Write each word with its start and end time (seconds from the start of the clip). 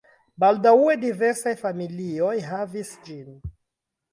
Baldaŭe 0.43 0.95
diversaj 1.03 1.53
familioj 1.65 2.33
havis 2.47 2.91
ĝin. 3.11 3.29